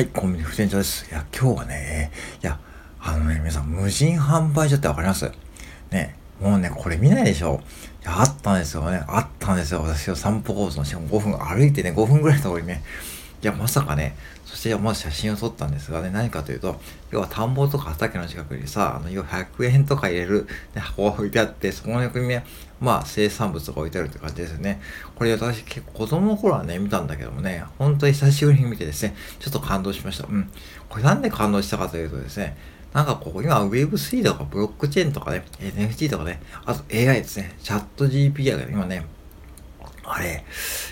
[0.00, 1.06] はい、コンビニ不店長です。
[1.10, 2.10] いや、今日はね、
[2.42, 2.58] いや、
[2.98, 5.30] あのね、皆さん、無人販売所ってわかります？
[5.90, 7.60] ね、もうね、これ見ないでしょ
[8.02, 9.04] いや、あったんですよね。
[9.06, 9.82] あったんですよ。
[9.82, 12.82] 私は散歩コースのしかも5分、歩いてね、5分ぐらいのところにね、
[13.42, 16.78] いや、まさかね、そしてまず写真を撮ったんですがね、何かというと、
[17.10, 22.44] 要は田んぼとか畑の近くにさ、あの、要は100円とか入れる、ね、箱が置いてあって、そこの横にね、
[22.80, 24.80] まあ、生産物が置いてあるって感じですよね。
[25.14, 30.26] これ私結構子供の頃はね、見たんだけどもね、本当に久しぶりに見てですね、ちょっと感動しました。
[30.26, 30.50] うん。
[30.88, 32.56] これなんで感動したかというとですね、
[32.92, 39.06] なんかここ今 Web3 とかブロックチェーンとかね、NFT とかね、あと AI ですね、チャット GPI が今ね、
[40.04, 40.44] あれ、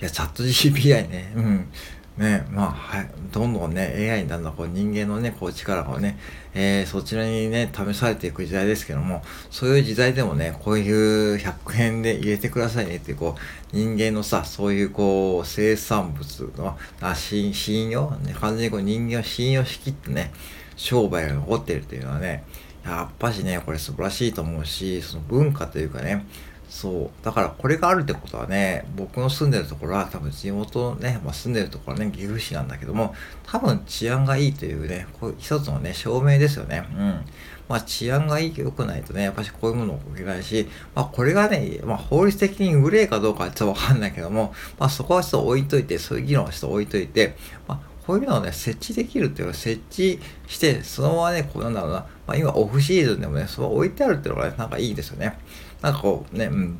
[0.00, 1.68] いや、チャット GPI ね、うん。
[2.16, 6.18] ね、まあ、はい、どんどんね、AI にだんだんこう人間のね、こう力をね、
[6.54, 17.54] えー、そちらにね、試されていく時代ですけども、そういう時代でもね、こういう100円で入れてくださいねっていう、こう、人間のさ、そういうこう、生産物の、あ信
[17.88, 20.32] 用、ね、完全にこう人間を信用しきってね、
[20.76, 22.44] 商売が残ってるっていうのはね、
[22.84, 26.26] やっぱしね、これ素晴らしいと思うし、その文化というかね、
[26.72, 27.24] そう。
[27.24, 33.14] だからこれがあるってことはね、僕の住んでるところは多分地元ね、まあ、住んでるところはね、岐阜市なんだけども、
[33.46, 36.88] 多分治安がいいというね、こういう一つのね、証明ですよね。
[36.96, 37.24] うん。
[37.68, 47.36] まあ治安がいい、良くないとね、やっぱしこういうものを置けないし、まあこれがね、まあ法律的に無礼かどうかはちょっとわかんないけども、まあそこはちょっと置いといて、そういう議論はちょっと置いといて、
[47.68, 55.38] まあこういうのをね、設置できるっていうのは設置して、そのままね、こうなんだろうな、まあ今オフシーズンでもね、そう置いてあるっていうのがね、なんかいいですよね。
[55.80, 56.78] なんかこうね、うん。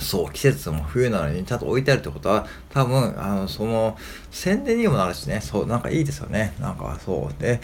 [0.00, 3.96] そう、季節も冬なのにちゃんと置いてあるってことは、多分、あの、その、
[4.30, 6.54] 宣伝にもなるしね、そう、なんかいいですよね。
[6.58, 7.42] なんか、そう。
[7.42, 7.60] で、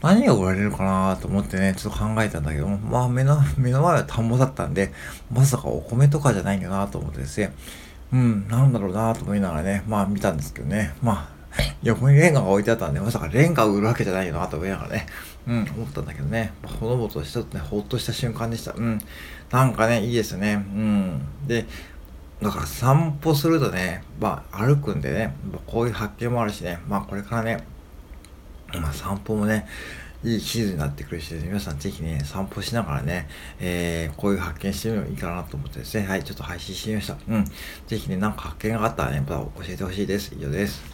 [0.00, 4.92] 何が売られるかなと思ってね、ちょっと考えたんだけど、まあ、目の、目の前は田んぼだったんで、
[5.32, 7.52] まさかお米とかじゃないんだなと思ってですね、
[8.12, 11.28] うん、なんだろうなと思いながらね、まあ見たんですけどね、まあ、
[11.84, 15.06] 横にレンガが置いてあったんで、まさかレンガを売るわけじゃないよなと思いながらね、
[15.46, 18.72] うん、思ったんだけどね、ほのぼとしたね、ほっとした瞬間でした。
[18.72, 18.98] うん、
[19.50, 20.54] なんかね、いいですね。
[20.54, 21.20] うん。
[21.46, 21.66] で、
[22.42, 27.64] だから散歩するとね、まあ歩くんでね、まあこういう発見もあるしね、まあこれからね、
[28.80, 29.66] まあ散歩もね、
[30.24, 33.28] いいシーズンになってくるし、皆さんぜひね、散歩しながらね、
[33.60, 37.16] えー、こういう発見してみるのいいかなと思ってですね、はい、ちょっと配信してみました。
[37.28, 37.44] うん。
[37.86, 40.34] ぜひね、なんか発見があったらね、また教えてほしいです。
[40.34, 40.93] 以上です。